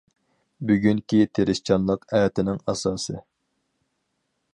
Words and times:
بۈگۈنكى 0.69 1.19
تىرىشچانلىق 1.39 2.07
ئەتىنىڭ 2.21 2.59
ئاساسى. 2.73 3.19